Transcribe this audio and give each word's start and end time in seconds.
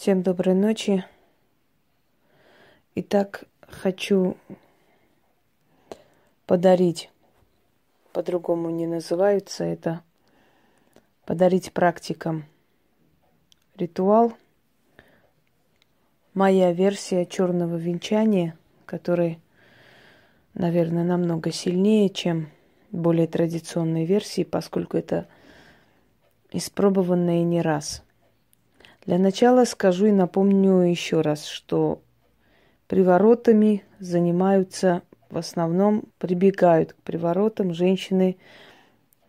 Всем 0.00 0.22
доброй 0.22 0.54
ночи. 0.54 1.04
Итак, 2.94 3.44
хочу 3.60 4.38
подарить, 6.46 7.10
по-другому 8.14 8.70
не 8.70 8.86
называются 8.86 9.62
это, 9.64 10.00
подарить 11.26 11.74
практикам 11.74 12.46
ритуал. 13.76 14.32
Моя 16.32 16.72
версия 16.72 17.26
черного 17.26 17.76
венчания, 17.76 18.56
который, 18.86 19.38
наверное, 20.54 21.04
намного 21.04 21.52
сильнее, 21.52 22.08
чем 22.08 22.48
более 22.90 23.26
традиционные 23.26 24.06
версии, 24.06 24.44
поскольку 24.44 24.96
это 24.96 25.28
испробованное 26.52 27.44
не 27.44 27.60
раз– 27.60 28.02
для 29.10 29.18
начала 29.18 29.64
скажу 29.64 30.06
и 30.06 30.12
напомню 30.12 30.82
еще 30.82 31.20
раз, 31.20 31.44
что 31.44 32.00
приворотами 32.86 33.82
занимаются 33.98 35.02
в 35.30 35.36
основном, 35.36 36.04
прибегают 36.18 36.92
к 36.92 36.96
приворотам 37.02 37.74
женщины, 37.74 38.36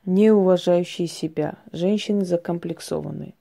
не 0.06 0.30
уважающие 0.30 1.08
себя, 1.08 1.56
женщины 1.72 2.26
закомплексованные. 2.26 3.34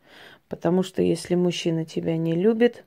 Потому 0.48 0.82
что 0.82 1.02
если 1.02 1.34
мужчина 1.34 1.84
тебя 1.84 2.16
не 2.16 2.32
любит, 2.32 2.86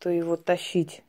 то 0.00 0.10
его 0.10 0.34
тащить 0.34 1.04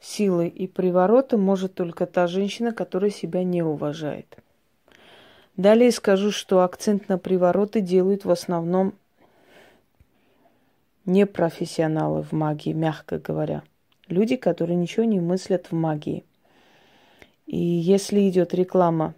силой 0.00 0.48
и 0.48 0.66
приворотом 0.66 1.42
может 1.42 1.74
только 1.74 2.06
та 2.06 2.26
женщина, 2.26 2.72
которая 2.72 3.10
себя 3.10 3.44
не 3.44 3.62
уважает. 3.62 4.38
Далее 5.56 5.92
скажу, 5.92 6.30
что 6.30 6.62
акцент 6.62 7.08
на 7.08 7.18
привороты 7.18 7.80
делают 7.80 8.24
в 8.24 8.30
основном 8.30 8.94
не 11.04 11.26
профессионалы 11.26 12.22
в 12.22 12.32
магии, 12.32 12.72
мягко 12.72 13.18
говоря. 13.18 13.62
Люди, 14.08 14.36
которые 14.36 14.76
ничего 14.76 15.04
не 15.04 15.20
мыслят 15.20 15.66
в 15.70 15.74
магии. 15.74 16.24
И 17.46 17.58
если 17.58 18.28
идет 18.28 18.54
реклама 18.54 19.14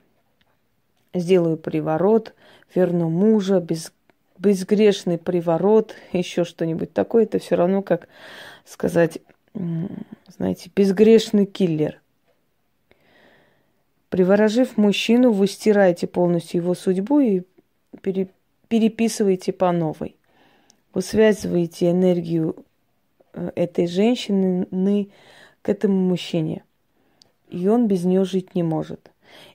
«сделаю 1.12 1.56
приворот», 1.56 2.34
«верну 2.74 3.10
мужа», 3.10 3.60
без, 3.60 3.92
«безгрешный 4.38 5.18
приворот», 5.18 5.94
еще 6.12 6.44
что-нибудь 6.44 6.92
такое, 6.92 7.24
это 7.24 7.38
все 7.38 7.54
равно 7.54 7.82
как 7.82 8.08
сказать, 8.64 9.18
знаете, 9.52 10.70
«безгрешный 10.74 11.46
киллер». 11.46 12.00
Приворожив 14.14 14.76
мужчину, 14.76 15.32
вы 15.32 15.48
стираете 15.48 16.06
полностью 16.06 16.62
его 16.62 16.74
судьбу 16.74 17.18
и 17.18 17.42
пере, 18.00 18.28
переписываете 18.68 19.52
по 19.52 19.72
новой. 19.72 20.14
Вы 20.92 21.02
связываете 21.02 21.90
энергию 21.90 22.64
э, 23.32 23.50
этой 23.56 23.88
женщины 23.88 25.08
к 25.62 25.68
этому 25.68 25.96
мужчине. 25.96 26.62
И 27.48 27.66
он 27.66 27.88
без 27.88 28.04
нее 28.04 28.24
жить 28.24 28.54
не 28.54 28.62
может. 28.62 29.10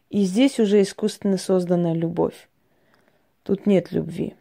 И 0.09 0.23
здесь 0.23 0.59
уже 0.59 0.81
искусственно 0.81 1.38
создана 1.38 1.94
любовь. 1.94 2.49
Тут 3.44 3.66
нет 3.66 3.94
любви. 3.94 4.35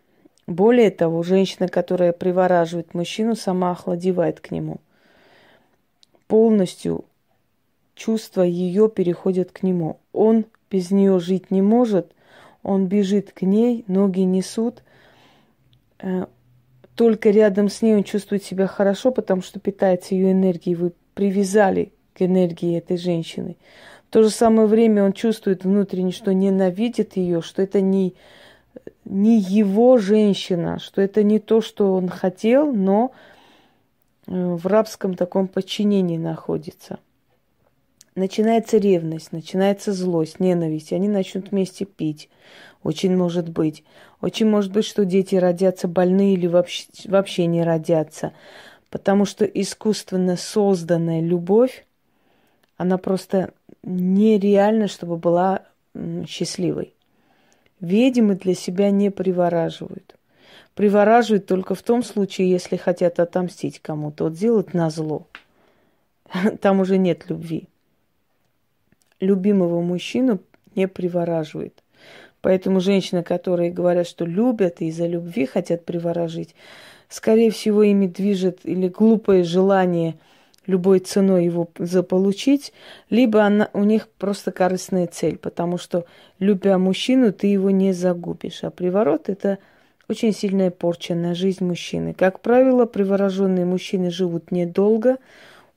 Более 0.49 0.91
того, 0.91 1.23
женщина, 1.23 1.69
которая 1.69 2.13
привораживает 2.13 2.93
мужчину, 2.93 3.37
сама 3.37 3.71
охладевает 3.71 4.41
к 4.41 4.51
нему. 4.51 4.79
Полностью 6.27 7.05
чувства 7.99 8.43
ее 8.43 8.89
переходят 8.89 9.51
к 9.51 9.63
нему. 9.63 9.99
Он 10.13 10.47
без 10.71 10.91
нее 10.91 11.19
жить 11.19 11.51
не 11.51 11.61
может, 11.61 12.13
он 12.63 12.87
бежит 12.87 13.33
к 13.33 13.43
ней, 13.43 13.85
ноги 13.89 14.21
несут. 14.21 14.83
Э, 15.99 16.27
только 16.95 17.31
рядом 17.31 17.69
с 17.69 17.83
ней 17.83 17.97
он 17.97 18.05
чувствует 18.05 18.45
себя 18.45 18.67
хорошо, 18.67 19.11
потому 19.11 19.43
что 19.43 19.61
питается 19.61 20.15
ее 20.15 20.33
энергией. 20.33 20.77
Вы 20.77 20.93
привязали 21.15 21.93
к 22.15 22.23
энергии 22.23 22.79
этой 22.79 22.97
женщины. 22.97 23.57
В 24.09 24.13
то 24.13 24.23
же 24.23 24.31
самое 24.31 24.69
время 24.69 25.05
он 25.05 25.13
чувствует 25.13 25.65
внутренне, 25.65 26.13
что 26.13 26.33
ненавидит 26.33 27.17
ее, 27.17 27.43
что 27.43 27.63
это 27.63 27.81
не, 27.81 28.15
не 29.05 29.39
его 29.39 29.99
женщина, 29.99 30.79
что 30.79 31.03
это 31.03 31.23
не 31.23 31.39
то, 31.41 31.61
что 31.61 31.95
он 31.95 32.09
хотел, 32.09 32.73
но 32.73 33.13
э, 34.27 34.33
в 34.33 34.67
рабском 34.67 35.15
таком 35.15 35.49
подчинении 35.49 36.17
находится 36.17 36.99
начинается 38.19 38.77
ревность, 38.77 39.33
начинается 39.33 39.93
злость, 39.93 40.41
ненависть, 40.41 40.93
они 40.93 41.09
начнут 41.09 41.51
вместе 41.51 41.85
пить. 41.85 42.29
Очень 42.83 43.17
может 43.17 43.49
быть. 43.49 43.85
Очень 44.21 44.49
может 44.49 44.73
быть, 44.73 44.85
что 44.85 45.05
дети 45.05 45.35
родятся 45.37 45.89
больные 45.89 46.35
или 46.35 46.47
вообще, 46.47 46.85
вообще 47.07 47.47
не 47.47 47.63
родятся. 47.63 48.33
Потому 48.91 49.25
что 49.25 49.45
искусственно 49.45 50.37
созданная 50.37 51.21
любовь, 51.21 51.87
она 52.77 52.99
просто 52.99 53.53
нереальна, 53.83 54.89
чтобы 54.89 55.17
была 55.17 55.63
счастливой. 56.27 56.95
Ведьмы 57.81 58.35
для 58.35 58.55
себя 58.55 58.91
не 58.91 59.11
привораживают. 59.11 60.17
Привораживают 60.75 61.47
только 61.47 61.75
в 61.75 61.83
том 61.83 62.03
случае, 62.03 62.51
если 62.51 62.77
хотят 62.77 63.19
отомстить 63.19 63.81
кому-то. 63.81 64.25
Вот 64.25 64.35
сделать 64.35 64.75
на 64.75 64.91
зло. 64.91 65.27
Там 66.61 66.81
уже 66.81 66.99
нет 66.99 67.29
любви 67.29 67.69
любимого 69.21 69.81
мужчину 69.81 70.41
не 70.75 70.89
привораживает. 70.89 71.83
Поэтому 72.41 72.81
женщины, 72.81 73.23
которые 73.23 73.71
говорят, 73.71 74.07
что 74.07 74.25
любят 74.25 74.81
и 74.81 74.87
из-за 74.87 75.07
любви 75.07 75.47
хотят 75.47 75.85
приворожить, 75.85 76.55
скорее 77.09 77.51
всего, 77.51 77.83
ими 77.83 78.07
движет 78.07 78.61
или 78.65 78.89
глупое 78.89 79.43
желание 79.43 80.17
любой 80.67 81.01
ценой 81.01 81.47
его 81.47 81.69
заполучить, 81.79 82.73
либо 83.09 83.43
она, 83.43 83.71
у 83.73 83.85
них 83.85 84.07
просто 84.07 84.53
корыстная 84.53 85.07
цель, 85.07 85.39
потому 85.39 85.79
что, 85.79 86.05
любя 86.39 86.77
мужчину, 86.79 87.33
ты 87.33 87.47
его 87.47 87.71
не 87.71 87.93
загубишь. 87.93 88.63
А 88.63 88.71
приворот– 88.71 89.25
это 89.31 89.59
очень 90.09 90.33
сильная 90.33 90.71
порча 90.71 91.15
на 91.15 91.35
жизнь 91.35 91.65
мужчины. 91.65 92.13
Как 92.13 92.41
правило, 92.41 92.85
привороженные 92.85 93.65
мужчины 93.65 94.11
живут 94.11 94.53
недолго– 94.53 95.17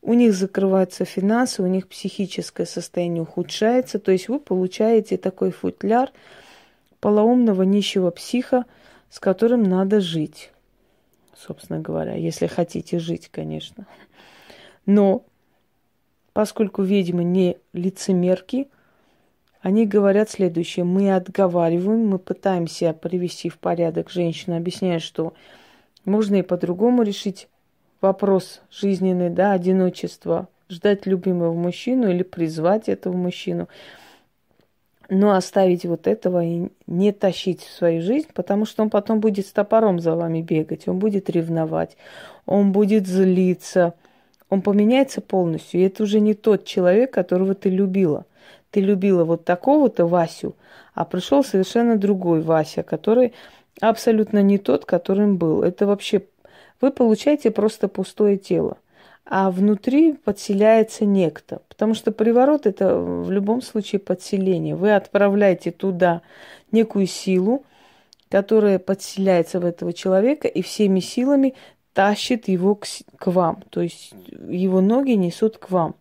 у 0.01 0.13
них 0.13 0.33
закрываются 0.33 1.05
финансы, 1.05 1.61
у 1.61 1.67
них 1.67 1.87
психическое 1.87 2.65
состояние 2.65 3.23
ухудшается. 3.23 3.99
То 3.99 4.11
есть 4.11 4.29
вы 4.29 4.39
получаете 4.39 5.17
такой 5.17 5.51
футляр 5.51 6.11
полоумного 6.99 7.63
нищего 7.63 8.09
психа, 8.11 8.65
с 9.09 9.19
которым 9.19 9.63
надо 9.63 10.01
жить, 10.01 10.51
собственно 11.35 11.79
говоря, 11.79 12.15
если 12.15 12.47
хотите 12.47 12.99
жить, 12.99 13.29
конечно. 13.29 13.85
Но 14.85 15.23
поскольку 16.33 16.81
ведьмы 16.81 17.23
не 17.23 17.57
лицемерки, 17.73 18.69
они 19.61 19.85
говорят 19.85 20.29
следующее. 20.29 20.85
Мы 20.85 21.13
отговариваем, 21.13 22.07
мы 22.07 22.17
пытаемся 22.17 22.93
привести 22.93 23.49
в 23.49 23.59
порядок 23.59 24.09
женщину, 24.09 24.57
объясняя, 24.57 24.97
что 24.97 25.33
можно 26.03 26.37
и 26.37 26.41
по-другому 26.41 27.03
решить 27.03 27.47
вопрос 28.01 28.61
жизненный, 28.71 29.29
да, 29.29 29.53
одиночество, 29.53 30.47
ждать 30.69 31.05
любимого 31.05 31.53
мужчину 31.53 32.09
или 32.09 32.23
призвать 32.23 32.89
этого 32.89 33.15
мужчину, 33.15 33.67
но 35.09 35.33
оставить 35.33 35.85
вот 35.85 36.07
этого 36.07 36.43
и 36.43 36.69
не 36.87 37.11
тащить 37.11 37.61
в 37.61 37.71
свою 37.71 38.01
жизнь, 38.01 38.29
потому 38.33 38.65
что 38.65 38.81
он 38.81 38.89
потом 38.89 39.19
будет 39.19 39.45
с 39.45 39.51
топором 39.51 39.99
за 39.99 40.15
вами 40.15 40.41
бегать, 40.41 40.87
он 40.87 40.99
будет 40.99 41.29
ревновать, 41.29 41.97
он 42.45 42.71
будет 42.71 43.07
злиться, 43.07 43.93
он 44.49 44.61
поменяется 44.61 45.19
полностью. 45.21 45.81
И 45.81 45.83
это 45.83 46.03
уже 46.03 46.21
не 46.21 46.33
тот 46.33 46.65
человек, 46.65 47.13
которого 47.13 47.55
ты 47.55 47.69
любила. 47.69 48.25
Ты 48.69 48.79
любила 48.79 49.25
вот 49.25 49.43
такого-то 49.43 50.05
Васю, 50.05 50.55
а 50.93 51.03
пришел 51.03 51.43
совершенно 51.43 51.97
другой 51.97 52.41
Вася, 52.41 52.83
который 52.83 53.33
абсолютно 53.81 54.41
не 54.41 54.57
тот, 54.57 54.85
которым 54.85 55.37
был. 55.37 55.61
Это 55.61 55.85
вообще 55.85 56.23
вы 56.81 56.91
получаете 56.91 57.51
просто 57.51 57.87
пустое 57.87 58.37
тело. 58.37 58.77
А 59.25 59.51
внутри 59.51 60.13
подселяется 60.13 61.05
некто. 61.05 61.61
Потому 61.69 61.93
что 61.93 62.11
приворот 62.11 62.65
это 62.65 62.97
в 62.97 63.31
любом 63.31 63.61
случае 63.61 63.99
подселение. 63.99 64.75
Вы 64.75 64.93
отправляете 64.93 65.71
туда 65.71 66.21
некую 66.71 67.05
силу, 67.05 67.63
которая 68.29 68.79
подселяется 68.79 69.59
в 69.59 69.65
этого 69.65 69.93
человека 69.93 70.47
и 70.47 70.61
всеми 70.61 70.99
силами 70.99 71.53
тащит 71.93 72.47
его 72.47 72.75
к, 72.75 72.87
к 73.17 73.27
вам. 73.27 73.63
То 73.69 73.81
есть 73.81 74.13
его 74.49 74.81
ноги 74.81 75.11
несут 75.11 75.57
к 75.57 75.69
вам. 75.69 75.95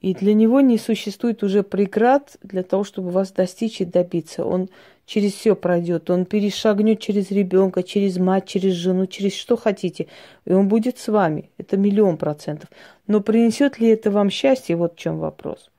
И 0.00 0.14
для 0.14 0.34
него 0.34 0.60
не 0.60 0.78
существует 0.78 1.42
уже 1.42 1.62
преград 1.62 2.36
для 2.42 2.62
того, 2.62 2.84
чтобы 2.84 3.10
вас 3.10 3.32
достичь 3.32 3.80
и 3.80 3.84
добиться. 3.84 4.44
Он 4.44 4.68
через 5.08 5.32
все 5.32 5.56
пройдет. 5.56 6.10
Он 6.10 6.26
перешагнет 6.26 7.00
через 7.00 7.30
ребенка, 7.30 7.82
через 7.82 8.18
мать, 8.18 8.46
через 8.46 8.74
жену, 8.74 9.06
через 9.06 9.34
что 9.34 9.56
хотите. 9.56 10.06
И 10.44 10.52
он 10.52 10.68
будет 10.68 10.98
с 10.98 11.08
вами. 11.08 11.50
Это 11.56 11.78
миллион 11.78 12.18
процентов. 12.18 12.68
Но 13.06 13.22
принесет 13.22 13.80
ли 13.80 13.88
это 13.88 14.10
вам 14.10 14.28
счастье? 14.28 14.76
Вот 14.76 14.94
в 14.94 14.98
чем 14.98 15.18
вопрос. 15.18 15.70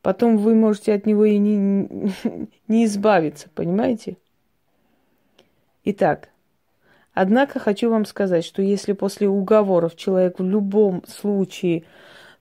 Потом 0.00 0.38
вы 0.38 0.54
можете 0.54 0.94
от 0.94 1.04
него 1.04 1.26
и 1.26 1.36
не, 1.36 2.10
не 2.68 2.86
избавиться, 2.86 3.48
понимаете? 3.54 4.16
Итак, 5.84 6.30
Однако 7.18 7.58
хочу 7.60 7.88
вам 7.88 8.04
сказать, 8.04 8.44
что 8.44 8.60
если 8.60 8.92
после 8.92 9.26
уговоров 9.26 9.96
человек 9.96 10.38
в 10.38 10.44
любом 10.44 11.02
случае 11.06 11.84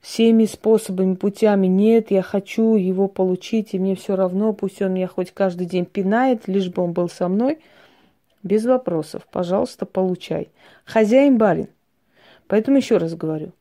всеми 0.01 0.45
способами, 0.45 1.15
путями, 1.15 1.67
нет, 1.67 2.11
я 2.11 2.21
хочу 2.21 2.75
его 2.75 3.07
получить, 3.07 3.73
и 3.73 3.79
мне 3.79 3.95
все 3.95 4.15
равно, 4.15 4.53
пусть 4.53 4.81
он 4.81 4.93
меня 4.93 5.07
хоть 5.07 5.31
каждый 5.31 5.67
день 5.67 5.85
пинает, 5.85 6.47
лишь 6.47 6.69
бы 6.69 6.83
он 6.83 6.93
был 6.93 7.09
со 7.09 7.27
мной, 7.27 7.59
без 8.43 8.65
вопросов, 8.65 9.27
пожалуйста, 9.31 9.85
получай. 9.85 10.49
Хозяин 10.85 11.37
барин. 11.37 11.67
Поэтому 12.47 12.77
еще 12.77 12.97
раз 12.97 13.15
говорю, 13.15 13.53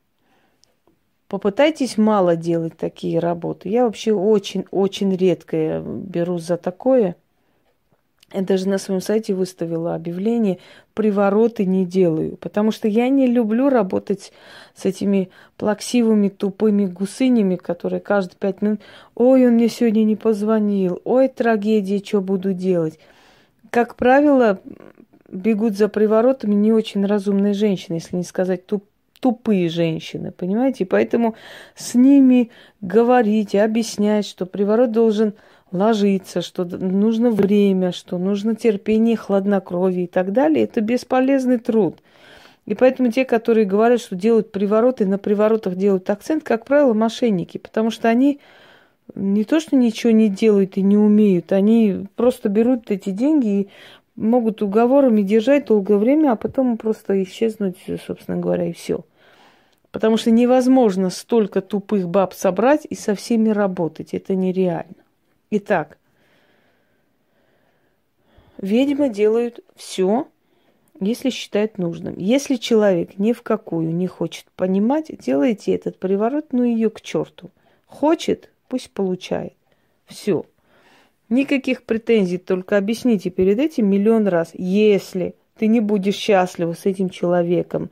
попытайтесь 1.28 1.96
мало 1.96 2.36
делать 2.36 2.76
такие 2.76 3.18
работы. 3.18 3.70
Я 3.70 3.86
вообще 3.86 4.12
очень-очень 4.12 5.16
редко 5.16 5.80
беру 5.80 6.38
за 6.38 6.56
такое– 6.56 7.16
я 8.32 8.42
даже 8.42 8.68
на 8.68 8.78
своем 8.78 9.00
сайте 9.00 9.34
выставила 9.34 9.94
объявление 9.94 10.58
«Привороты 10.94 11.66
не 11.66 11.84
делаю», 11.84 12.36
потому 12.36 12.72
что 12.72 12.88
я 12.88 13.08
не 13.08 13.26
люблю 13.26 13.68
работать 13.68 14.32
с 14.74 14.84
этими 14.84 15.30
плаксивыми 15.56 16.28
тупыми 16.28 16.86
гусынями, 16.86 17.56
которые 17.56 18.00
каждые 18.00 18.36
пять 18.38 18.62
минут 18.62 18.80
«Ой, 19.14 19.46
он 19.46 19.54
мне 19.54 19.68
сегодня 19.68 20.04
не 20.04 20.16
позвонил», 20.16 21.00
«Ой, 21.04 21.28
трагедия, 21.28 22.02
что 22.04 22.20
буду 22.20 22.52
делать». 22.54 22.98
Как 23.70 23.96
правило, 23.96 24.60
бегут 25.28 25.76
за 25.76 25.88
приворотами 25.88 26.54
не 26.54 26.72
очень 26.72 27.04
разумные 27.04 27.54
женщины, 27.54 27.96
если 27.96 28.16
не 28.16 28.24
сказать 28.24 28.66
туп 28.66 28.84
тупые 29.20 29.70
женщины, 29.70 30.32
понимаете? 30.32 30.84
Поэтому 30.84 31.34
с 31.74 31.94
ними 31.94 32.50
говорить, 32.82 33.54
объяснять, 33.54 34.26
что 34.26 34.44
приворот 34.44 34.92
должен 34.92 35.32
ложиться, 35.74 36.40
что 36.40 36.64
нужно 36.64 37.30
время, 37.30 37.92
что 37.92 38.16
нужно 38.16 38.54
терпение, 38.54 39.16
хладнокровие 39.16 40.04
и 40.04 40.08
так 40.08 40.32
далее, 40.32 40.64
это 40.64 40.80
бесполезный 40.80 41.58
труд. 41.58 41.98
И 42.64 42.74
поэтому 42.74 43.10
те, 43.10 43.24
которые 43.24 43.66
говорят, 43.66 44.00
что 44.00 44.14
делают 44.14 44.52
привороты, 44.52 45.04
на 45.04 45.18
приворотах 45.18 45.74
делают 45.76 46.08
акцент, 46.08 46.44
как 46.44 46.64
правило, 46.64 46.94
мошенники, 46.94 47.58
потому 47.58 47.90
что 47.90 48.08
они 48.08 48.40
не 49.14 49.44
то, 49.44 49.60
что 49.60 49.76
ничего 49.76 50.12
не 50.12 50.28
делают 50.28 50.78
и 50.78 50.82
не 50.82 50.96
умеют, 50.96 51.52
они 51.52 52.06
просто 52.16 52.48
берут 52.48 52.90
эти 52.90 53.10
деньги 53.10 53.46
и 53.46 53.68
могут 54.16 54.62
уговорами 54.62 55.22
держать 55.22 55.66
долгое 55.66 55.98
время, 55.98 56.32
а 56.32 56.36
потом 56.36 56.78
просто 56.78 57.22
исчезнуть, 57.22 57.76
собственно 58.06 58.38
говоря, 58.38 58.68
и 58.68 58.72
все. 58.72 59.04
Потому 59.90 60.16
что 60.16 60.30
невозможно 60.30 61.10
столько 61.10 61.60
тупых 61.60 62.08
баб 62.08 62.32
собрать 62.32 62.86
и 62.88 62.94
со 62.94 63.14
всеми 63.14 63.50
работать. 63.50 64.14
Это 64.14 64.34
нереально. 64.34 65.03
Итак, 65.56 65.98
ведьмы 68.58 69.08
делают 69.08 69.60
все, 69.76 70.26
если 70.98 71.30
считают 71.30 71.78
нужным. 71.78 72.16
Если 72.18 72.56
человек 72.56 73.18
ни 73.18 73.32
в 73.32 73.42
какую 73.42 73.94
не 73.94 74.08
хочет 74.08 74.46
понимать, 74.56 75.16
делайте 75.16 75.72
этот 75.72 76.00
приворот, 76.00 76.46
ну 76.50 76.64
ее 76.64 76.90
к 76.90 77.00
черту. 77.00 77.52
Хочет, 77.86 78.50
пусть 78.66 78.90
получает. 78.90 79.52
Все. 80.06 80.44
Никаких 81.28 81.84
претензий, 81.84 82.38
только 82.38 82.76
объясните 82.76 83.30
перед 83.30 83.60
этим 83.60 83.88
миллион 83.88 84.26
раз. 84.26 84.50
Если 84.54 85.36
ты 85.56 85.68
не 85.68 85.78
будешь 85.78 86.16
счастлива 86.16 86.72
с 86.72 86.84
этим 86.84 87.10
человеком, 87.10 87.90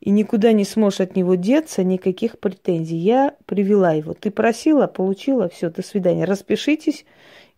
и 0.00 0.10
никуда 0.10 0.52
не 0.52 0.64
сможешь 0.64 1.00
от 1.00 1.16
него 1.16 1.34
деться, 1.34 1.82
никаких 1.82 2.38
претензий. 2.38 2.96
Я 2.96 3.34
привела 3.46 3.92
его. 3.92 4.14
Ты 4.14 4.30
просила, 4.30 4.86
получила, 4.86 5.48
все, 5.48 5.70
до 5.70 5.82
свидания. 5.82 6.24
Распишитесь 6.24 7.04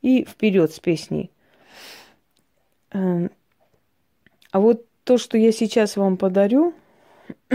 и 0.02 0.24
вперед 0.24 0.72
с 0.72 0.80
песней. 0.80 1.30
Эм, 2.92 3.30
а 4.50 4.60
вот 4.60 4.86
то, 5.04 5.18
что 5.18 5.36
я 5.36 5.52
сейчас 5.52 5.96
вам 5.96 6.16
подарю, 6.16 6.74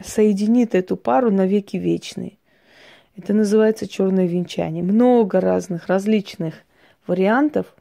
соединит 0.00 0.74
эту 0.74 0.96
пару 0.96 1.30
на 1.30 1.46
веки 1.46 1.76
вечные. 1.76 2.38
Это 3.16 3.32
называется 3.32 3.88
черное 3.88 4.26
венчание. 4.26 4.82
Много 4.82 5.40
разных, 5.40 5.86
различных 5.86 6.56
вариантов. 7.06 7.74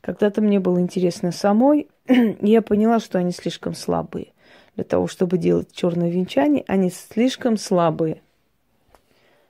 Когда-то 0.00 0.40
мне 0.40 0.58
было 0.58 0.80
интересно 0.80 1.30
самой, 1.30 1.88
я 2.40 2.62
поняла, 2.62 2.98
что 2.98 3.18
они 3.18 3.32
слишком 3.32 3.74
слабые 3.74 4.32
для 4.78 4.84
того, 4.84 5.08
чтобы 5.08 5.38
делать 5.38 5.72
черное 5.72 6.08
венчание, 6.08 6.62
они 6.68 6.90
слишком 6.90 7.56
слабые, 7.56 8.22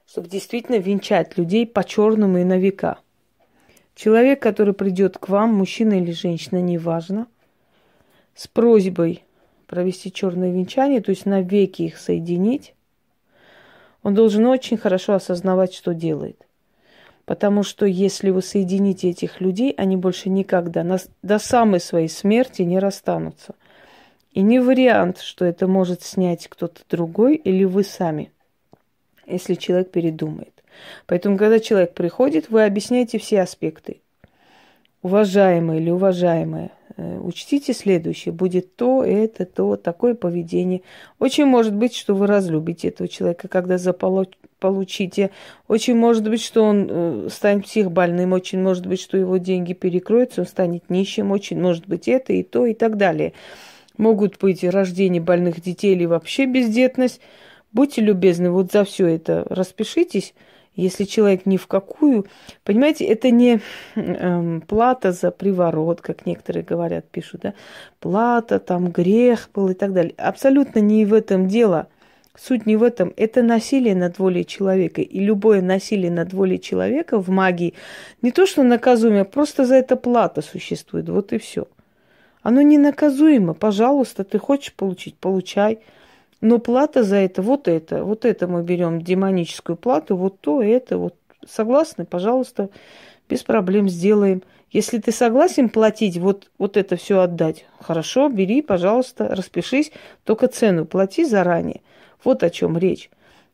чтобы 0.07 0.27
действительно 0.27 0.77
венчать 0.77 1.37
людей 1.37 1.67
по 1.67 1.85
черному 1.85 2.39
и 2.39 2.45
на 2.45 2.57
века. 2.57 2.97
Человек, 3.95 4.41
который 4.41 4.73
придет 4.73 5.19
к 5.19 5.29
вам, 5.29 5.53
мужчина 5.53 6.01
или 6.01 6.13
женщина, 6.13 6.63
неважно, 6.63 7.27
с 8.35 8.49
просьбой 8.49 9.23
провести 9.67 10.11
черное 10.11 10.51
венчание, 10.51 11.03
то 11.03 11.11
есть 11.11 11.27
навеки 11.27 11.83
их 11.83 11.99
соединить, 11.99 12.73
он 14.03 14.15
должен 14.15 14.47
очень 14.47 14.79
хорошо 14.79 15.13
осознавать, 15.13 15.75
что 15.75 15.93
делает. 15.93 16.47
Потому 17.27 17.65
что 17.65 17.85
если 17.85 18.31
вы 18.31 18.41
соедините 18.41 19.11
этих 19.11 19.43
людей, 19.43 19.75
они 19.77 19.99
больше 19.99 20.31
никогда 20.31 20.99
до 21.21 21.39
самой 21.39 21.81
своей 21.81 22.09
смерти 22.09 22.63
не 22.63 22.79
расстанутся– 22.79 23.55
и 24.33 24.43
не 24.43 24.61
вариант, 24.61 25.19
что 25.19 25.45
это 25.45 25.67
может 25.67 26.03
снять 26.03 26.49
кто-то 26.49 26.83
другой 26.89 27.37
или 27.37 27.65
вы 27.65 27.85
сами, 27.85 28.31
если 29.27 29.55
человек 29.55 29.91
передумает. 29.91 30.53
Поэтому, 31.07 31.39
когда 31.39 31.59
человек 31.59 31.95
приходит, 31.95 32.51
вы 32.51 32.65
объясняете 32.65 33.19
все 33.19 33.43
аспекты. 33.43 34.01
Уважаемые 35.03 35.81
или 35.81 35.91
уважаемые, 35.91 36.71
э, 36.97 37.19
учтите 37.19 37.73
следующее. 37.73 38.33
Будет 38.33 38.75
то, 38.77 39.05
это, 39.05 39.47
то, 39.47 39.77
такое 39.77 40.15
поведение. 40.15 40.83
Очень 41.19 41.47
может 41.47 41.75
быть, 41.75 41.95
что 41.95 42.15
вы 42.15 42.27
разлюбите 42.27 42.89
этого 42.89 43.09
человека, 43.09 43.47
когда 43.49 43.79
заполучите. 43.79 45.31
Очень 45.69 45.97
может 45.97 46.29
быть, 46.29 46.43
что 46.43 46.65
он 46.65 46.89
э, 46.91 47.29
станет 47.31 47.65
психбольным. 47.65 48.33
Очень 48.33 48.61
может 48.61 48.87
быть, 48.87 49.01
что 49.01 49.17
его 49.17 49.37
деньги 49.37 49.73
перекроются, 49.73 50.41
он 50.41 50.47
станет 50.47 50.91
нищим. 50.91 51.31
Очень 51.31 51.61
может 51.61 51.87
быть 51.87 52.09
это 52.09 52.33
и 52.33 52.43
то, 52.43 52.67
и 52.67 52.75
так 52.75 52.97
далее. 52.97 53.35
Могут 53.99 54.39
быть 54.39 54.65
рождение 54.65 55.21
больных 55.21 55.61
детей 55.61 55.95
или 55.95 56.06
вообще 56.06 56.47
бездетность. 56.47 57.21
Будьте 57.73 58.00
любезны, 58.00 58.50
вот 58.50 58.73
за 58.73 58.85
все 58.85 59.06
это 59.09 59.45
распишитесь. 59.50 60.35
Если 60.75 61.05
человек 61.05 61.45
ни 61.45 61.56
в 61.56 61.67
какую, 61.67 62.27
понимаете, 62.62 63.05
это 63.05 63.33
не 63.33 63.61
э, 63.97 64.61
плата 64.69 65.11
за 65.11 65.33
приворот, 65.33 66.00
как 66.00 66.25
некоторые 66.25 66.62
говорят, 66.62 67.05
пишут, 67.11 67.41
да, 67.41 67.55
плата, 67.99 68.61
там 68.61 68.93
грех 68.93 69.50
был 69.52 69.71
и 69.71 69.75
так 69.75 69.93
далее. 69.93 70.14
Абсолютно 70.17 70.78
не 70.78 71.05
в 71.05 71.14
этом 71.14 71.49
дело. 71.49 71.88
Суть 72.40 72.64
не 72.67 72.76
в 72.76 72.85
этом. 72.85 73.12
Это 73.17 73.43
насилие 73.43 73.97
над 73.97 74.21
волей 74.21 74.47
человека. 74.47 75.00
И 75.00 75.19
любое 75.19 75.61
насилие 75.61 76.12
над 76.12 76.33
волей 76.33 76.61
человека 76.61 77.19
в 77.19 77.28
магии 77.28 77.75
не 78.23 78.31
то, 78.31 78.47
что 78.47 78.62
наказуемое, 78.62 79.25
просто 79.25 79.64
за 79.64 79.75
это 79.75 79.97
плата 79.97 80.40
существует. 80.40 81.09
Вот 81.09 81.33
и 81.33 81.38
все. 81.38 81.67
Оно 82.49 82.62
не 82.62 82.78
наказуемо. 82.78 83.52
Пожалуйста, 83.52 84.25
ты 84.25 84.38
хочешь 84.38 84.73
получить, 84.73 85.19
получай. 85.19 85.81
Но 86.40 86.59
плата 86.59 87.02
за 87.02 87.17
это, 87.17 87.43
вот 87.43 87.69
это, 87.69 88.05
вот 88.05 88.25
это 88.25 88.47
мы 88.47 88.62
берем 88.62 89.02
демоническую 89.02 89.76
плату, 89.76 90.17
вот 90.17 90.40
то, 90.40 90.62
это, 90.62 90.97
вот. 90.97 91.14
Согласны? 91.47 92.07
Пожалуйста, 92.07 92.71
без 93.28 93.43
проблем 93.43 93.90
сделаем. 93.90 94.43
Если 94.71 94.97
ты 94.97 95.12
согласен 95.12 95.69
платить, 95.69 96.17
вот, 96.17 96.49
вот 96.57 96.78
это 96.78 96.97
все 96.97 97.21
отдать, 97.21 97.67
хорошо, 97.81 98.31
бери, 98.31 98.62
пожалуйста, 98.62 99.28
распишись, 99.28 99.93
только 100.25 100.49
цену 100.49 100.87
плати 100.87 101.26
заранее. 101.26 101.83
Вот 102.25 102.43
о 102.43 102.49
чем 102.49 102.78
речь. 102.78 103.11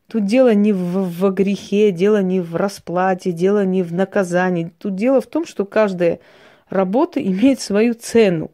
Тут 0.06 0.24
дело 0.26 0.54
не 0.54 0.72
в, 0.72 1.10
в 1.10 1.30
грехе, 1.32 1.90
дело 1.90 2.22
не 2.22 2.40
в 2.40 2.54
расплате, 2.54 3.32
дело 3.32 3.64
не 3.64 3.82
в 3.82 3.92
наказании. 3.92 4.72
Тут 4.78 4.94
дело 4.94 5.20
в 5.20 5.26
том, 5.26 5.46
что 5.46 5.64
каждая 5.64 6.20
работа 6.68 7.20
имеет 7.26 7.60
свою 7.60 7.94
цену 7.94 8.52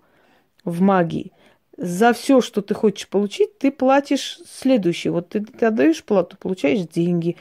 в 0.64 0.80
магии. 0.80 1.32
За 1.76 2.12
все, 2.12 2.40
что 2.40 2.60
ты 2.60 2.74
хочешь 2.74 3.08
получить, 3.08 3.58
ты 3.58 3.70
платишь 3.70 4.40
следующее. 4.46 5.12
Вот 5.12 5.30
ты, 5.30 5.40
ты 5.40 5.66
отдаешь 5.66 6.04
плату, 6.04 6.36
получаешь 6.36 6.86
деньги. 6.86 7.36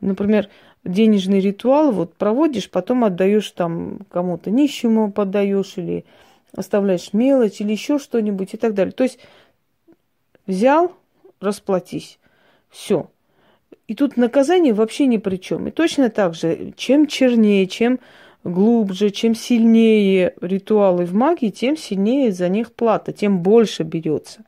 Например, 0.00 0.48
денежный 0.84 1.40
ритуал 1.40 1.92
вот 1.92 2.14
проводишь, 2.14 2.70
потом 2.70 3.04
отдаешь 3.04 3.50
там 3.52 4.00
кому-то 4.10 4.50
нищему 4.50 5.12
подаешь 5.12 5.74
или 5.76 6.04
оставляешь 6.56 7.12
мелочь 7.12 7.60
или 7.60 7.72
еще 7.72 7.98
что-нибудь 7.98 8.54
и 8.54 8.56
так 8.56 8.74
далее. 8.74 8.92
То 8.92 9.04
есть 9.04 9.18
взял, 10.46 10.92
расплатись. 11.40 12.18
Все. 12.68 13.10
И 13.86 13.94
тут 13.94 14.16
наказание 14.16 14.72
вообще 14.72 15.06
ни 15.06 15.18
при 15.18 15.36
чем. 15.36 15.68
И 15.68 15.70
точно 15.70 16.10
так 16.10 16.34
же, 16.34 16.72
чем 16.76 17.06
чернее, 17.06 17.66
чем 17.66 18.00
глубже, 18.44 19.10
чем 19.10 19.34
сильнее 19.34 20.34
ритуалы 20.40 21.06
в 21.06 21.14
магии, 21.14 21.50
тем 21.50 21.76
сильнее 21.76 22.30
за 22.30 22.48
них 22.48 22.72
плата, 22.72 23.12
тем 23.12 23.40
больше 23.40 23.82
берется. 23.82 24.44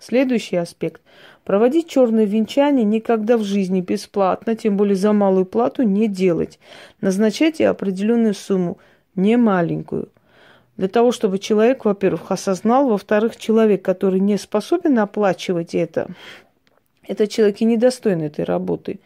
Следующий 0.00 0.56
аспект. 0.56 1.02
Проводить 1.44 1.88
черное 1.88 2.24
венчание 2.24 2.84
никогда 2.84 3.36
в 3.36 3.42
жизни 3.42 3.80
бесплатно, 3.80 4.54
тем 4.54 4.76
более 4.76 4.94
за 4.94 5.12
малую 5.12 5.44
плату 5.44 5.82
не 5.82 6.08
делать. 6.08 6.58
Назначайте 7.00 7.68
определенную 7.68 8.34
сумму, 8.34 8.78
не 9.16 9.36
маленькую. 9.36 10.08
Для 10.76 10.88
того, 10.88 11.12
чтобы 11.12 11.38
человек, 11.38 11.84
во-первых, 11.84 12.30
осознал, 12.30 12.88
во-вторых, 12.88 13.36
человек, 13.36 13.82
который 13.82 14.20
не 14.20 14.38
способен 14.38 14.98
оплачивать 14.98 15.74
это, 15.74 16.08
этот 17.06 17.30
человек 17.30 17.60
и 17.60 17.64
недостоин 17.64 18.22
этой 18.22 18.44
работы. 18.44 19.00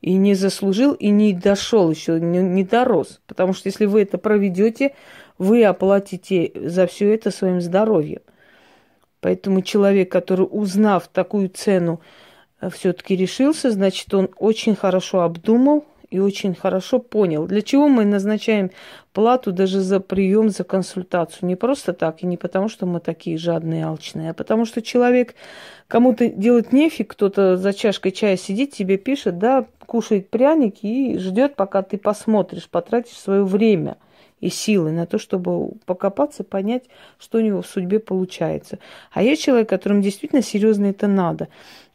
И 0.00 0.14
не 0.14 0.34
заслужил, 0.34 0.92
и 0.94 1.08
не 1.08 1.32
дошел 1.32 1.90
еще, 1.90 2.20
не, 2.20 2.38
не 2.38 2.64
дорос. 2.64 3.20
Потому 3.26 3.52
что 3.52 3.68
если 3.68 3.84
вы 3.86 4.02
это 4.02 4.16
проведете, 4.18 4.94
вы 5.38 5.64
оплатите 5.64 6.52
за 6.54 6.86
все 6.86 7.14
это 7.14 7.30
своим 7.30 7.60
здоровьем. 7.60 8.20
Поэтому 9.20 9.62
человек, 9.62 10.10
который, 10.12 10.46
узнав 10.48 11.08
такую 11.08 11.48
цену, 11.48 12.00
э, 12.60 12.70
все-таки 12.70 13.16
решился, 13.16 13.70
значит, 13.70 14.12
он 14.14 14.30
очень 14.38 14.76
хорошо 14.76 15.22
обдумал 15.22 15.84
и 16.10 16.18
очень 16.20 16.54
хорошо 16.54 16.98
понял, 16.98 17.46
для 17.46 17.62
чего 17.62 17.88
мы 17.88 18.04
назначаем 18.04 18.70
плату 19.12 19.52
даже 19.52 19.80
за 19.80 20.00
прием, 20.00 20.48
за 20.48 20.64
консультацию. 20.64 21.48
Не 21.48 21.56
просто 21.56 21.92
так, 21.92 22.22
и 22.22 22.26
не 22.26 22.36
потому, 22.36 22.68
что 22.68 22.86
мы 22.86 23.00
такие 23.00 23.36
жадные, 23.36 23.84
алчные, 23.84 24.30
а 24.30 24.34
потому 24.34 24.64
что 24.64 24.80
человек, 24.80 25.34
кому-то 25.86 26.28
делать 26.28 26.72
нефиг, 26.72 27.10
кто-то 27.12 27.56
за 27.56 27.72
чашкой 27.72 28.12
чая 28.12 28.36
сидит, 28.36 28.72
тебе 28.72 28.96
пишет, 28.96 29.38
да, 29.38 29.66
кушает 29.86 30.30
пряники 30.30 30.86
и 30.86 31.18
ждет, 31.18 31.56
пока 31.56 31.82
ты 31.82 31.98
посмотришь, 31.98 32.68
потратишь 32.68 33.16
свое 33.16 33.44
время– 33.44 33.96
и 34.40 34.50
силы 34.50 34.92
на 34.92 35.06
то, 35.06 35.18
чтобы 35.18 35.72
покопаться, 35.84 36.44
понять, 36.44 36.84
что 37.18 37.38
у 37.38 37.40
него 37.40 37.62
в 37.62 37.66
судьбе 37.66 37.98
получается. 37.98 38.78
А 39.12 39.22
есть 39.22 39.42
человек, 39.42 39.68
которому 39.68 40.00
действительно 40.00 40.42
серьезно 40.42 40.86
это 40.86 41.06
надо. 41.06 41.48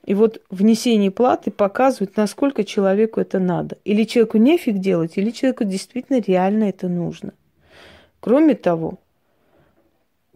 И 0.05 0.13
вот 0.15 0.41
внесение 0.49 1.11
платы 1.11 1.49
показывает, 1.49 2.17
насколько 2.17 2.63
человеку 2.63 3.21
это 3.21 3.39
надо. 3.39 3.77
Или 3.85 4.03
человеку 4.03 4.37
нефиг 4.37 4.79
делать, 4.79 5.17
или 5.17 5.31
человеку 5.31 5.63
действительно 5.63 6.19
реально 6.19 6.65
это 6.65 6.89
нужно. 6.89 7.33
Кроме 8.19 8.55
того, 8.55 8.99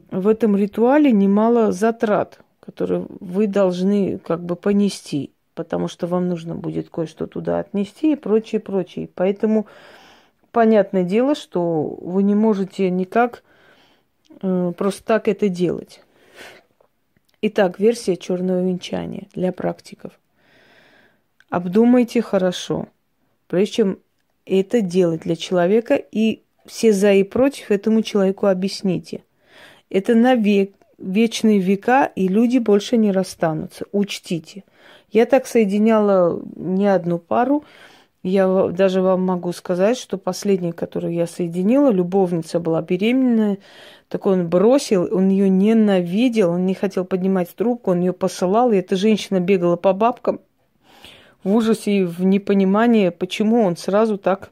в 0.09 0.27
этом 0.27 0.55
ритуале 0.55 1.11
немало 1.11 1.71
затрат, 1.73 2.39
которые 2.61 3.05
вы 3.19 3.47
должны 3.47 4.19
как 4.19 4.41
бы 4.41 4.55
понести, 4.55 5.31
потому 5.53 5.89
что 5.89 6.07
вам 6.07 6.29
нужно 6.29 6.55
будет 6.55 6.89
кое-что 6.89 7.27
туда 7.27 7.59
отнести 7.59 8.13
и 8.13 8.15
прочее, 8.15 8.61
прочее. 8.61 9.09
Поэтому 9.13 9.67
понятное 10.51 11.03
дело, 11.03 11.35
что 11.35 11.97
вы 12.01 12.23
не 12.23 12.35
можете 12.35 12.89
никак 12.89 13.43
э, 14.41 14.71
просто 14.77 15.03
так 15.03 15.27
это 15.27 15.49
делать. 15.49 16.01
Итак, 17.41 17.79
версия 17.79 18.17
черного 18.17 18.61
венчания 18.61 19.27
для 19.35 19.51
практиков. 19.51 20.11
Обдумайте 21.49 22.21
хорошо, 22.21 22.87
прежде 23.47 23.73
чем 23.73 23.99
это 24.45 24.81
делать 24.81 25.21
для 25.21 25.35
человека, 25.35 25.95
и 25.95 26.41
все 26.65 26.91
за 26.91 27.13
и 27.13 27.23
против 27.23 27.69
этому 27.69 28.01
человеку 28.01 28.47
объясните. 28.47 29.23
Это 29.91 30.15
на 30.15 30.33
век, 30.33 30.73
вечные 30.97 31.59
века, 31.59 32.11
и 32.15 32.27
люди 32.27 32.57
больше 32.57 32.97
не 32.97 33.11
расстанутся. 33.11 33.85
Учтите. 33.91 34.63
Я 35.11 35.27
так 35.27 35.45
соединяла 35.45 36.41
не 36.55 36.87
одну 36.87 37.19
пару, 37.19 37.63
я 38.27 38.67
даже 38.69 39.01
вам 39.01 39.21
могу 39.21 39.51
сказать, 39.53 39.97
что 39.97 40.17
последняя, 40.17 40.73
которую 40.73 41.13
я 41.13 41.27
соединила, 41.27 41.89
любовница 41.89 42.59
была 42.59 42.81
беременная, 42.81 43.57
так 44.09 44.25
он 44.25 44.47
бросил, 44.47 45.07
он 45.11 45.29
ее 45.29 45.49
ненавидел, 45.49 46.51
он 46.51 46.65
не 46.65 46.73
хотел 46.73 47.05
поднимать 47.05 47.55
трубку, 47.55 47.91
он 47.91 48.01
ее 48.01 48.13
посылал, 48.13 48.71
и 48.71 48.77
эта 48.77 48.95
женщина 48.95 49.39
бегала 49.39 49.75
по 49.75 49.93
бабкам 49.93 50.39
в 51.43 51.55
ужасе 51.55 51.99
и 51.99 52.03
в 52.03 52.23
непонимании, 52.23 53.09
почему 53.09 53.63
он 53.63 53.77
сразу 53.77 54.17
так 54.17 54.51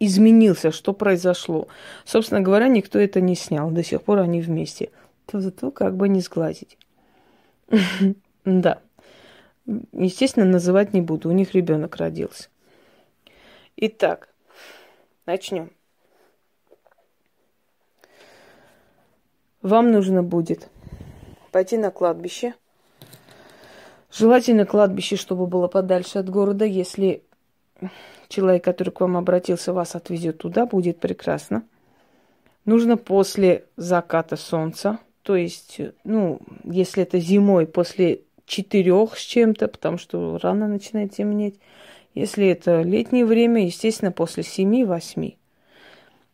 изменился, 0.00 0.72
что 0.72 0.92
произошло. 0.92 1.68
Собственно 2.04 2.40
говоря, 2.40 2.68
никто 2.68 2.98
это 2.98 3.20
не 3.20 3.34
снял, 3.34 3.70
до 3.70 3.82
сих 3.82 4.02
пор 4.02 4.18
они 4.18 4.40
вместе. 4.40 4.90
То 5.26 5.40
зато 5.40 5.70
как 5.70 5.96
бы 5.96 6.08
не 6.08 6.20
сглазить. 6.20 6.76
Да. 8.44 8.78
Естественно, 9.92 10.46
называть 10.46 10.94
не 10.94 11.00
буду, 11.00 11.28
у 11.28 11.32
них 11.32 11.52
ребенок 11.52 11.96
родился. 11.96 12.48
Итак, 13.78 14.30
начнем. 15.26 15.70
Вам 19.60 19.92
нужно 19.92 20.22
будет 20.22 20.70
пойти 21.52 21.76
на 21.76 21.90
кладбище. 21.90 22.54
Желательно 24.10 24.64
кладбище, 24.64 25.16
чтобы 25.16 25.46
было 25.46 25.68
подальше 25.68 26.18
от 26.18 26.30
города. 26.30 26.64
Если 26.64 27.22
человек, 28.28 28.64
который 28.64 28.94
к 28.94 29.00
вам 29.00 29.18
обратился, 29.18 29.74
вас 29.74 29.94
отвезет 29.94 30.38
туда, 30.38 30.64
будет 30.64 30.98
прекрасно. 30.98 31.62
Нужно 32.64 32.96
после 32.96 33.66
заката 33.76 34.36
солнца, 34.36 35.00
то 35.20 35.36
есть, 35.36 35.82
ну, 36.02 36.40
если 36.64 37.02
это 37.02 37.18
зимой, 37.18 37.66
после 37.66 38.22
четырех 38.46 39.18
с 39.18 39.20
чем-то, 39.20 39.68
потому 39.68 39.98
что 39.98 40.38
рано 40.38 40.66
начинает 40.66 41.14
темнеть, 41.14 41.60
если 42.16 42.48
это 42.48 42.80
летнее 42.80 43.26
время, 43.26 43.66
естественно, 43.66 44.10
после 44.10 44.42
7-8. 44.42 45.36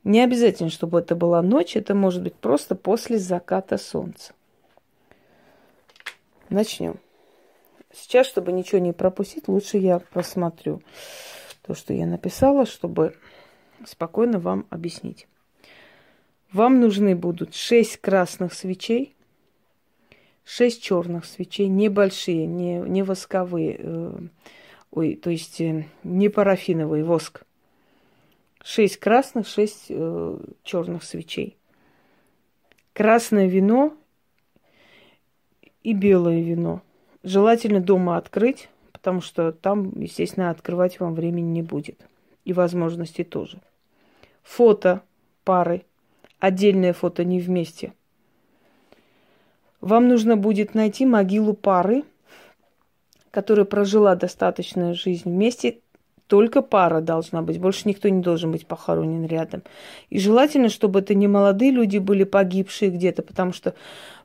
Не 0.05 0.21
обязательно, 0.21 0.71
чтобы 0.71 1.01
это 1.01 1.17
была 1.17 1.43
ночь, 1.43 1.77
это 1.77 1.93
может 1.97 2.23
быть 2.23 2.35
просто 2.35 2.77
после 2.77 3.19
заката 3.19 3.79
солнца. 3.79 4.33
Начнем. 6.49 7.01
Сейчас, 7.93 8.29
чтобы 8.29 8.53
ничего 8.53 8.79
не 8.79 8.93
пропустить, 8.93 9.49
лучше 9.49 9.79
я 9.79 9.99
просмотрю 9.99 10.83
то, 11.62 11.75
что 11.75 11.93
я 11.93 12.07
написала, 12.07 12.65
чтобы 12.65 13.17
спокойно 13.85 14.39
вам 14.39 14.67
объяснить. 14.71 15.27
Вам 16.53 16.81
нужны 16.81 17.17
будут 17.17 17.57
6 17.57 17.97
красных 17.97 18.55
свечей, 18.55 19.17
6 20.45 20.81
черных 20.81 21.25
свечей, 21.25 21.67
небольшие, 21.67 22.47
не, 22.47 22.77
не 22.77 23.03
восковые, 23.03 23.77
э, 23.81 24.19
ой, 24.93 25.17
то 25.17 25.31
есть 25.31 25.61
э, 25.61 25.87
не 26.05 26.29
парафиновый 26.29 27.03
воск. 27.03 27.43
Шесть 28.63 28.99
красных, 28.99 29.49
шесть 29.49 29.87
э, 29.89 30.39
черных 30.63 31.03
свечей. 31.03 31.57
Красное 32.93 33.49
вино 33.49 33.95
и 35.83 35.95
белое 35.95 36.41
вино. 36.41 36.83
Желательно 37.25 37.81
дома 37.81 38.17
открыть, 38.17 38.69
потому 38.93 39.21
что 39.21 39.51
там, 39.51 39.99
естественно, 40.01 40.51
открывать 40.51 41.01
вам 41.01 41.15
времени 41.15 41.49
не 41.49 41.63
будет. 41.63 42.07
И 42.45 42.53
возможности 42.53 43.25
тоже. 43.25 43.59
Фото 44.43 45.03
пары. 45.45 45.85
Отдельное 46.39 46.93
фото 46.93 47.25
не 47.25 47.41
вместе. 47.41 47.95
Вам 49.81 50.09
нужно 50.09 50.37
будет 50.37 50.75
найти 50.75 51.07
могилу 51.07 51.55
пары– 51.55 52.05
которая 53.33 53.65
прожила 53.65 54.15
достаточную 54.15 54.95
жизнь 54.95 55.29
вместе, 55.29 55.79
только 56.29 56.62
пара 56.62 57.01
должна 57.01 57.43
быть, 57.43 57.59
больше 57.59 57.89
никто 57.89 58.09
не 58.09 58.23
должен 58.23 58.53
быть 58.53 58.67
похоронен 58.67 59.27
рядом. 59.27 59.62
И 60.09 60.19
желательно, 60.19 60.69
чтобы 60.69 61.01
это 61.01 61.15
не 61.15 61.27
молодые 61.27 61.73
люди 61.73 61.99
были 61.99 62.25
погибшие 62.25 62.91
где-то, 62.91 63.23
потому 63.23 63.53
что 63.53 63.75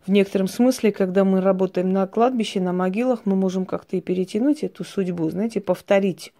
в 0.05 0.11
некотором 0.11 0.47
смысле, 0.47 0.91
когда 0.91 1.25
мы 1.25 1.41
работаем 1.41 1.91
на 1.91 2.07
кладбище, 2.07 2.61
на 2.61 2.71
могилах, 2.71 3.21
мы 3.25 3.35
можем 3.35 3.65
как-то 3.65 3.97
и 3.97 4.01
перетянуть 4.01 4.63
эту 4.63 4.85
судьбу, 4.85 5.29
знаете, 5.29 5.59
повторить 5.59 6.31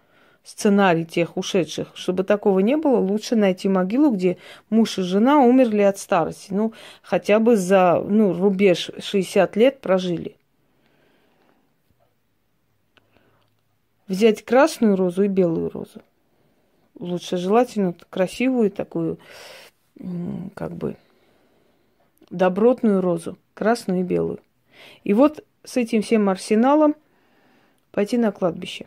сценарий 0.42 1.04
тех 1.04 1.36
ушедших. 1.36 1.88
Чтобы 1.94 2.24
такого 2.24 2.60
не 2.60 2.78
было, 2.78 2.96
лучше 2.96 3.36
найти 3.36 3.68
могилу, 3.68 4.10
где 4.10 4.38
муж 4.70 4.98
и 4.98 5.02
жена 5.02 5.40
умерли 5.40 5.82
от 5.82 5.98
старости. 5.98 6.54
Ну, 6.54 6.72
хотя 7.02 7.40
бы 7.40 7.56
за 7.56 8.02
ну, 8.02 8.32
рубеж 8.32 8.90
60 8.98 9.56
лет 9.56 9.82
прожили. 9.82 10.37
Взять 14.08 14.44
красную 14.44 14.96
розу 14.96 15.22
и 15.22 15.28
белую 15.28 15.70
розу. 15.70 16.02
Лучше 16.98 17.36
желательно 17.36 17.94
красивую 18.10 18.70
такую, 18.70 19.18
как 20.54 20.72
бы, 20.72 20.96
добротную 22.30 23.00
розу, 23.00 23.38
красную 23.54 24.00
и 24.00 24.04
белую. 24.04 24.40
И 25.04 25.12
вот 25.12 25.44
с 25.62 25.76
этим 25.76 26.02
всем 26.02 26.28
арсеналом 26.28 26.96
пойти 27.92 28.18
на 28.18 28.32
кладбище. 28.32 28.86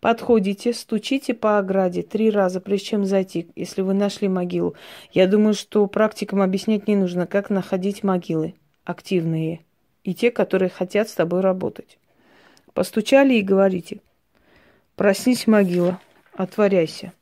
Подходите, 0.00 0.72
стучите 0.74 1.32
по 1.32 1.58
ограде 1.58 2.02
три 2.02 2.30
раза, 2.30 2.60
прежде 2.60 2.86
чем 2.86 3.04
зайти, 3.06 3.48
если 3.56 3.82
вы 3.82 3.94
нашли 3.94 4.28
могилу. 4.28 4.74
Я 5.12 5.26
думаю, 5.26 5.54
что 5.54 5.86
практикам 5.86 6.42
объяснять 6.42 6.86
не 6.86 6.96
нужно, 6.96 7.26
как 7.26 7.50
находить 7.50 8.02
могилы 8.02 8.54
активные 8.84 9.60
и 10.04 10.14
те, 10.14 10.30
которые 10.30 10.68
хотят 10.68 11.08
с 11.08 11.14
тобой 11.14 11.40
работать. 11.40 11.98
Постучали 12.76 13.32
и 13.36 13.42
говорите, 13.42 14.02
проснись, 14.96 15.46
могила, 15.46 15.98
отворяйся. 16.34 17.14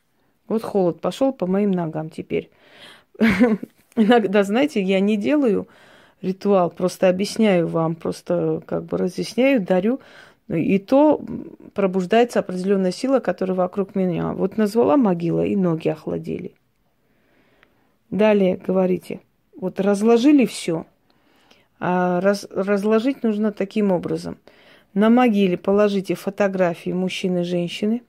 Вот 0.48 0.64
холод 0.64 1.00
пошел 1.00 1.32
по 1.32 1.46
моим 1.46 1.70
ногам 1.70 2.10
теперь. 2.10 2.50
Иногда, 3.94 4.42
знаете, 4.42 4.82
я 4.82 4.98
не 4.98 5.16
делаю 5.16 5.68
ритуал, 6.20 6.70
просто 6.70 7.08
объясняю 7.08 7.68
вам, 7.68 7.94
просто 7.94 8.62
как 8.66 8.86
бы 8.86 8.98
разъясняю, 8.98 9.62
дарю. 9.62 10.00
И 10.48 10.80
то 10.80 11.24
пробуждается 11.72 12.40
определенная 12.40 12.90
сила, 12.90 13.20
которая 13.20 13.56
вокруг 13.56 13.94
меня. 13.94 14.32
Вот 14.32 14.56
назвала 14.56 14.96
могила, 14.96 15.46
и 15.46 15.54
ноги 15.54 15.86
охладели. 15.86 16.52
Далее 18.10 18.56
говорите. 18.56 19.20
Вот 19.56 19.78
разложили 19.78 20.46
все. 20.46 20.84
А 21.78 22.20
раз, 22.20 22.44
разложить 22.50 23.22
нужно 23.22 23.52
таким 23.52 23.92
образом. 23.92 24.36
На 24.94 25.10
могиле 25.10 25.58
положите 25.58 26.14
фотографии 26.14 26.90
мужчины 26.90 27.40
и 27.40 27.44
женщины. 27.44 28.02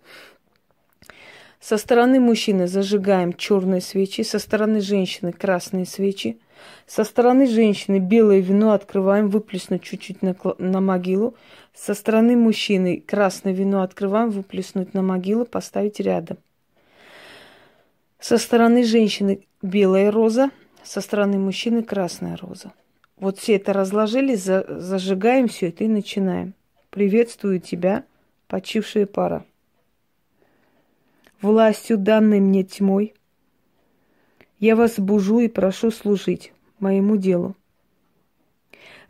Со 1.59 1.77
стороны 1.77 2.19
мужчины 2.19 2.67
зажигаем 2.67 3.33
черные 3.33 3.81
свечи, 3.81 4.21
со 4.21 4.37
стороны 4.37 4.81
женщины 4.81 5.31
красные 5.31 5.87
свечи. 5.87 6.37
Со 6.85 7.03
стороны 7.03 7.47
женщины 7.47 7.97
белое 7.97 8.39
вино 8.39 8.71
открываем, 8.73 9.29
выплеснуть 9.29 9.81
чуть-чуть 9.81 10.21
на, 10.21 10.35
на 10.59 10.79
могилу. 10.79 11.35
Со 11.73 11.95
стороны 11.95 12.37
мужчины 12.37 13.03
красное 13.05 13.51
вино 13.51 13.81
открываем, 13.81 14.29
выплеснуть 14.29 14.93
на 14.93 15.01
могилу, 15.01 15.45
поставить 15.45 15.99
рядом. 15.99 16.37
Со 18.19 18.37
стороны 18.37 18.83
женщины 18.83 19.41
белая 19.63 20.11
роза, 20.11 20.51
со 20.83 21.01
стороны 21.01 21.39
мужчины 21.39 21.81
красная 21.81 22.37
роза. 22.37 22.71
Вот 23.17 23.39
все 23.39 23.55
это 23.55 23.73
разложили, 23.73 24.35
за, 24.35 24.65
зажигаем 24.79 25.47
все 25.47 25.69
это 25.69 25.83
и 25.83 25.87
начинаем. 25.87 26.53
Приветствую 26.95 27.59
тебя, 27.59 28.05
почившая 28.47 29.05
пара. 29.05 29.45
Властью, 31.41 31.97
данной 31.97 32.39
мне 32.39 32.63
тьмой, 32.63 33.13
я 34.59 34.77
вас 34.77 34.97
бужу 34.97 35.39
и 35.39 35.49
прошу 35.49 35.91
служить 35.91 36.53
моему 36.79 37.17
делу. 37.17 37.57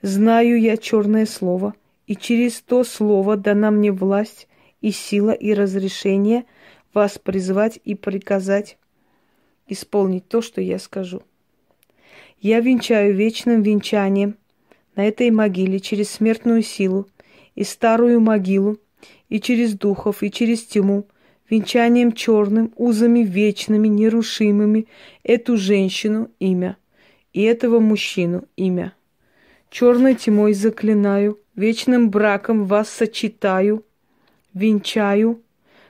Знаю 0.01 0.59
я 0.59 0.77
черное 0.77 1.27
слово, 1.27 1.75
и 2.07 2.15
через 2.15 2.59
то 2.59 2.83
слово 2.83 3.37
дана 3.37 3.69
мне 3.69 3.91
власть 3.91 4.47
и 4.81 4.89
сила 4.89 5.29
и 5.29 5.53
разрешение 5.53 6.45
вас 6.91 7.19
призвать 7.19 7.79
и 7.83 7.93
приказать 7.93 8.79
исполнить 9.67 10.27
то, 10.27 10.41
что 10.41 10.59
я 10.59 10.79
скажу. 10.79 11.21
Я 12.41 12.61
венчаю 12.61 13.13
вечным 13.13 13.61
венчанием 13.61 14.37
на 14.95 15.05
этой 15.05 15.29
могиле 15.29 15.79
через 15.79 16.09
смертную 16.09 16.63
силу 16.63 17.07
и 17.55 17.63
старую 17.63 18.19
могилу, 18.21 18.77
и 19.29 19.39
через 19.39 19.73
духов, 19.73 20.23
и 20.23 20.31
через 20.31 20.63
тьму, 20.63 21.07
венчанием 21.49 22.11
черным, 22.11 22.71
узами 22.75 23.19
вечными, 23.19 23.87
нерушимыми, 23.87 24.87
эту 25.23 25.57
женщину 25.57 26.29
имя, 26.39 26.77
и 27.33 27.43
этого 27.43 27.79
мужчину 27.79 28.45
имя. 28.55 28.93
Черной 29.69 30.15
тьмой 30.15 30.53
заклинаю, 30.53 31.39
вечным 31.55 32.09
браком 32.09 32.65
вас 32.65 32.89
сочетаю, 32.89 33.83
венчаю, 34.53 35.41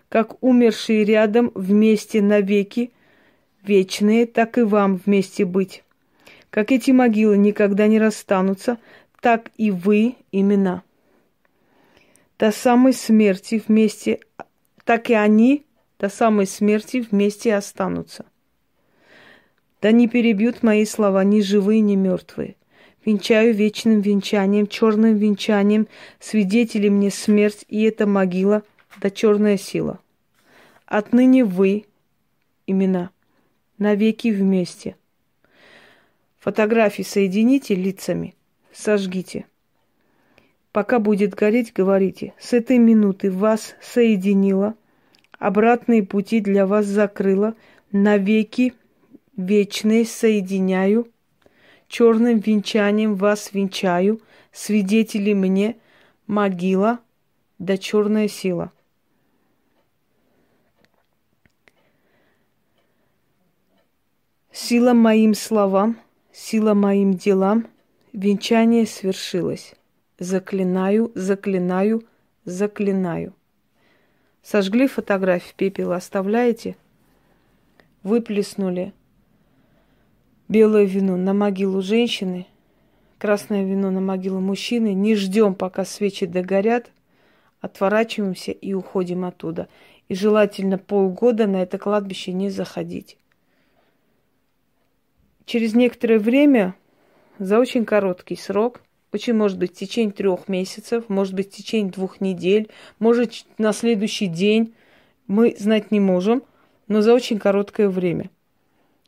как 0.10 0.42
умершие 0.44 1.04
рядом 1.04 1.52
вместе 1.56 2.22
навеки, 2.22 2.92
вечные, 3.64 4.26
так 4.26 4.58
и 4.58 4.62
вам 4.62 5.02
вместе 5.06 5.46
быть. 5.46 5.84
Как 6.50 6.72
эти 6.72 6.92
могилы 6.92 7.38
никогда 7.38 7.88
не 7.88 8.00
расстанутся, 8.00 8.78
так 9.22 9.52
и 9.58 9.72
вы 9.72 10.16
имена. 10.32 10.85
До 12.38 12.52
самой 12.52 12.94
смерти 12.94 13.64
вместе, 13.66 14.20
так 14.84 15.10
и 15.10 15.14
они 15.14 15.66
до 16.00 16.10
самой 16.10 16.46
смерти 16.46 16.98
вместе 16.98 17.56
останутся. 17.56 18.26
Да 19.82 19.92
не 19.92 20.08
перебьют 20.08 20.64
мои 20.64 20.86
слова 20.86 21.24
ни 21.24 21.42
живые, 21.42 21.82
ни 21.82 21.96
мертвые. 21.96 22.56
Венчаю 23.06 23.54
вечным 23.54 24.02
венчанием, 24.02 24.68
черным 24.68 25.16
венчанием, 25.16 25.88
свидетели 26.20 26.90
мне 26.90 27.12
смерть, 27.12 27.66
и 27.68 27.84
эта 27.84 28.08
могила, 28.08 28.64
да 29.00 29.10
черная 29.10 29.58
сила. 29.58 30.00
Отныне 30.86 31.46
вы, 31.46 31.86
имена, 32.66 33.12
навеки 33.78 34.30
вместе– 34.30 34.96
Фотографии 36.46 37.02
соедините 37.02 37.74
лицами, 37.74 38.36
сожгите. 38.72 39.48
Пока 40.76 41.00
будет 41.00 41.36
гореть, 41.36 41.72
говорите, 41.72 42.34
с 42.38 42.52
этой 42.52 42.80
минуты 42.80 43.32
вас 43.32 43.76
соединила, 43.82 44.76
обратные 45.40 46.04
пути 46.04 46.42
для 46.42 46.68
вас 46.68 46.86
закрыла, 46.86 47.56
навеки 47.94 48.74
вечные 49.38 50.04
соединяю, 50.04 51.08
черным 51.88 52.40
венчанием 52.40 53.16
вас 53.16 53.54
венчаю, 53.54 54.20
свидетели 54.52 55.32
мне 55.32 55.78
могила 56.28 57.00
да 57.58 57.78
черная 57.78 58.28
сила. 58.28 58.74
Сила 64.52 64.92
моим 64.92 65.36
словам, 65.36 65.98
Сила 66.34 66.74
моим 66.74 67.14
делам, 67.14 67.66
венчание 68.12 68.86
свершилось. 68.86 69.74
Заклинаю, 70.20 71.12
заклинаю, 71.16 72.04
заклинаю. 72.46 73.34
Сожгли 74.42 74.88
фотографии 74.88 75.54
пепел, 75.56 75.92
оставляете? 75.92 76.78
Выплеснули 78.04 78.94
белое 80.48 80.86
вино 80.86 81.18
на 81.18 81.34
могилу 81.34 81.82
женщины, 81.82 82.46
красное 83.18 83.66
вино 83.66 83.92
на 83.92 84.00
могилу 84.00 84.40
мужчины. 84.40 84.94
Не 84.94 85.16
ждем, 85.16 85.56
пока 85.56 85.86
свечи 85.86 86.26
догорят, 86.26 86.92
отворачиваемся 87.62 88.52
и 88.52 88.74
уходим 88.74 89.26
оттуда. 89.26 89.68
И 90.08 90.16
желательно 90.16 90.78
полгода 90.78 91.48
на 91.48 91.64
это 91.64 91.78
кладбище 91.78 92.32
не 92.32 92.50
заходить 92.50 93.18
через 95.46 95.74
некоторое 95.74 96.20
время, 96.20 96.76
за 97.40 97.60
очень 97.60 97.86
короткий 97.86 98.36
срок, 98.36 98.82
очень 99.16 99.34
может 99.34 99.58
быть 99.58 99.72
в 99.72 99.78
течение 99.78 100.14
трех 100.14 100.48
месяцев, 100.48 101.06
может 101.10 101.34
быть 101.34 101.52
в 101.52 101.56
течение 101.56 101.92
двух 101.92 102.22
недель, 102.22 102.70
может 103.00 103.46
на 103.58 103.74
следующий 103.74 104.28
день, 104.28 104.74
мы 105.28 105.56
знать 105.58 105.92
не 105.92 106.00
можем, 106.00 106.44
но 106.88 107.02
за 107.02 107.14
очень 107.14 107.40
короткое 107.40 107.90
время. 107.90 108.30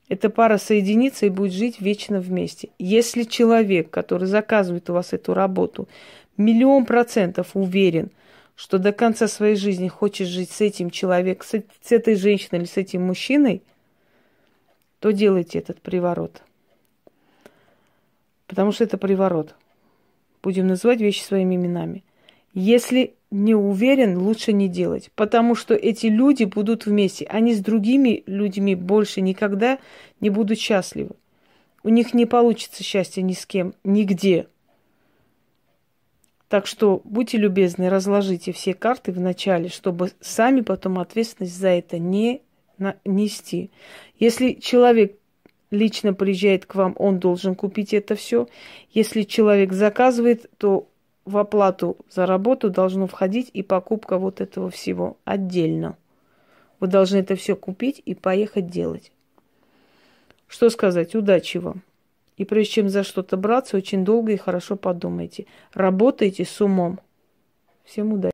Эта 0.10 0.30
пара 0.30 0.58
соединится 0.58 1.26
и 1.26 1.30
будет 1.30 1.54
жить 1.54 1.80
вечно 1.82 2.20
вместе. 2.20 2.70
Если 2.80 3.24
человек, 3.24 3.90
который 3.90 4.28
заказывает 4.28 4.90
у 4.90 4.94
вас 4.94 5.14
эту 5.14 5.34
работу, 5.34 5.88
миллион 6.38 6.86
процентов 6.86 7.50
уверен, 7.54 8.10
что 8.56 8.80
до 8.80 8.94
конца 8.94 9.28
своей 9.28 9.56
жизни 9.56 9.88
хочет 9.88 10.28
жить 10.28 10.50
с 10.50 10.62
этим 10.62 10.90
человеком, 10.90 11.46
с 11.48 11.92
этой 11.92 12.16
женщиной 12.16 12.60
или 12.60 12.66
с 12.66 12.78
этим 12.78 13.04
мужчиной– 13.04 13.62
то 15.00 15.12
делайте 15.12 15.60
этот 15.60 15.82
приворот. 15.82 16.42
Потому 18.48 18.72
что 18.72 18.84
это 18.84 18.98
приворот. 18.98 19.56
Будем 20.42 20.68
называть 20.68 21.02
вещи 21.02 21.22
своими 21.22 21.56
именами. 21.56 22.04
Если 22.54 23.16
не 23.30 23.56
уверен, 23.56 24.18
лучше 24.18 24.54
не 24.54 24.68
делать. 24.68 25.12
Потому 25.16 25.56
что 25.56 25.74
эти 25.74 26.08
люди 26.08 26.46
будут 26.46 26.86
вместе. 26.86 27.26
Они 27.26 27.54
с 27.54 27.60
другими 27.60 28.24
людьми 28.26 28.76
больше 28.76 29.22
никогда 29.22 29.80
не 30.22 30.30
будут 30.30 30.60
счастливы. 30.60 31.12
У 31.84 31.90
них 31.90 32.14
не 32.14 32.26
получится 32.26 32.84
счастья 32.84 33.22
ни 33.22 33.34
с 33.34 33.46
кем, 33.46 33.74
нигде. 33.84 34.48
Так 36.50 36.66
что 36.66 37.02
будьте 37.04 37.38
любезны, 37.38 37.90
разложите 37.90 38.54
все 38.54 38.74
карты 38.74 39.12
в 39.12 39.20
начале, 39.20 39.68
чтобы 39.68 40.12
сами 40.22 40.62
потом 40.62 41.00
ответственность 41.00 41.58
за 41.58 41.70
это 41.70 42.00
не 42.00 42.42
нести. 43.06 43.72
Если 44.18 44.54
человек 44.54 45.18
лично 45.72 46.14
приезжает 46.14 46.66
к 46.66 46.76
вам, 46.76 46.96
он 46.98 47.20
должен 47.20 47.56
купить 47.56 47.94
это 47.94 48.16
все. 48.16 48.48
Если 48.92 49.24
человек 49.24 49.74
заказывает, 49.74 50.50
то 50.58 50.88
в 51.26 51.38
оплату 51.38 51.98
за 52.10 52.26
работу 52.26 52.70
должно 52.70 53.08
входить 53.08 53.50
и 53.54 53.64
покупка 53.64 54.18
вот 54.18 54.40
этого 54.40 54.70
всего 54.70 55.18
отдельно. 55.26 55.98
Вы 56.80 56.88
должны 56.88 57.18
это 57.18 57.36
все 57.36 57.56
купить 57.56 58.02
и 58.06 58.16
поехать 58.16 58.68
делать. 58.68 59.12
Что 60.48 60.70
сказать? 60.70 61.16
Удачи 61.16 61.58
вам. 61.58 61.82
И 62.38 62.46
прежде 62.46 62.74
чем 62.74 62.90
за 62.90 63.04
что-то 63.04 63.36
браться, 63.36 63.78
очень 63.78 64.06
долго 64.06 64.32
и 64.32 64.38
хорошо 64.38 64.76
подумайте. 64.76 65.48
Работайте 65.74 66.46
с 66.46 66.62
умом. 66.62 67.00
Всем 67.84 68.14
удачи. 68.14 68.26